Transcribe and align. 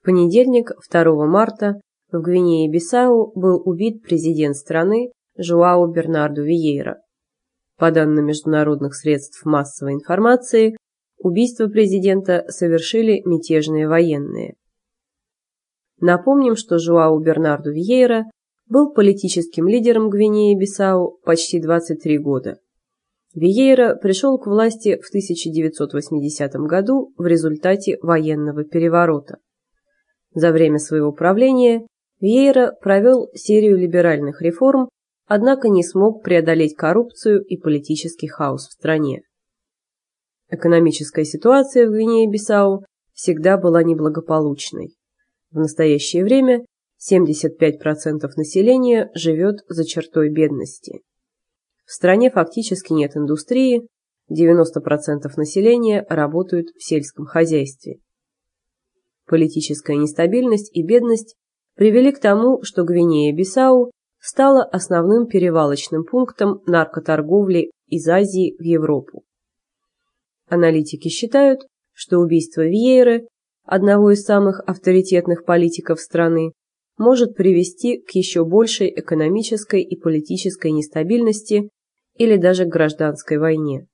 В 0.00 0.06
понедельник, 0.06 0.70
2 0.90 1.26
марта, 1.26 1.80
в 2.10 2.20
Гвинее-Бисау 2.22 3.32
был 3.34 3.60
убит 3.64 4.02
президент 4.02 4.56
страны 4.56 5.12
Жуао 5.36 5.86
Бернарду 5.88 6.42
Виейра. 6.42 7.02
По 7.76 7.90
данным 7.90 8.26
международных 8.26 8.94
средств 8.94 9.44
массовой 9.44 9.92
информации, 9.92 10.76
убийство 11.18 11.66
президента 11.68 12.46
совершили 12.48 13.20
мятежные 13.26 13.88
военные. 13.88 14.54
Напомним, 16.00 16.56
что 16.56 16.78
Жуао 16.78 17.18
Бернарду 17.20 17.70
Виейра 17.70 18.24
был 18.68 18.94
политическим 18.94 19.68
лидером 19.68 20.08
Гвинеи-Бисау 20.08 21.18
почти 21.24 21.60
23 21.60 22.18
года. 22.18 22.58
Виейра 23.34 23.96
пришел 23.96 24.38
к 24.38 24.46
власти 24.46 24.98
в 25.00 25.08
1980 25.08 26.54
году 26.54 27.12
в 27.18 27.26
результате 27.26 27.98
военного 28.00 28.64
переворота. 28.64 29.36
За 30.32 30.52
время 30.52 30.78
своего 30.78 31.12
правления 31.12 31.86
Виейра 32.20 32.72
провел 32.80 33.28
серию 33.34 33.76
либеральных 33.78 34.42
реформ, 34.42 34.88
однако 35.26 35.68
не 35.68 35.82
смог 35.82 36.22
преодолеть 36.22 36.76
коррупцию 36.76 37.42
и 37.44 37.56
политический 37.56 38.28
хаос 38.28 38.68
в 38.68 38.72
стране. 38.72 39.22
Экономическая 40.48 41.24
ситуация 41.24 41.86
в 41.86 41.92
Гвинее-Бисау 41.92 42.84
всегда 43.12 43.56
была 43.56 43.82
неблагополучной. 43.82 44.96
В 45.50 45.58
настоящее 45.58 46.24
время 46.24 46.64
75% 47.00 48.28
населения 48.36 49.10
живет 49.14 49.60
за 49.68 49.84
чертой 49.84 50.30
бедности. 50.30 51.00
В 51.86 51.92
стране 51.92 52.30
фактически 52.30 52.92
нет 52.92 53.16
индустрии, 53.16 53.88
90% 54.30 55.28
населения 55.36 56.04
работают 56.08 56.68
в 56.76 56.84
сельском 56.84 57.26
хозяйстве. 57.26 57.98
Политическая 59.30 59.96
нестабильность 59.96 60.76
и 60.76 60.82
бедность 60.82 61.36
привели 61.76 62.10
к 62.10 62.18
тому, 62.18 62.64
что 62.64 62.82
Гвинея-Бисау 62.82 63.92
стала 64.18 64.64
основным 64.64 65.28
перевалочным 65.28 66.04
пунктом 66.04 66.62
наркоторговли 66.66 67.70
из 67.86 68.08
Азии 68.08 68.56
в 68.58 68.62
Европу. 68.64 69.22
Аналитики 70.48 71.06
считают, 71.06 71.60
что 71.92 72.18
убийство 72.18 72.62
Вьейры, 72.62 73.28
одного 73.62 74.10
из 74.10 74.24
самых 74.24 74.64
авторитетных 74.66 75.44
политиков 75.44 76.00
страны, 76.00 76.50
может 76.98 77.36
привести 77.36 78.02
к 78.02 78.10
еще 78.10 78.44
большей 78.44 78.92
экономической 78.92 79.80
и 79.80 79.94
политической 79.94 80.72
нестабильности 80.72 81.70
или 82.16 82.36
даже 82.36 82.64
к 82.64 82.72
гражданской 82.72 83.38
войне. 83.38 83.86